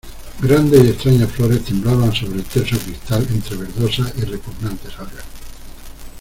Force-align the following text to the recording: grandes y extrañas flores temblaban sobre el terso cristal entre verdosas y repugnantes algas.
grandes 0.41 0.83
y 0.83 0.89
extrañas 0.89 1.31
flores 1.31 1.63
temblaban 1.63 2.11
sobre 2.11 2.39
el 2.39 2.45
terso 2.45 2.75
cristal 2.79 3.23
entre 3.29 3.55
verdosas 3.55 4.11
y 4.17 4.21
repugnantes 4.21 4.95
algas. 4.97 5.25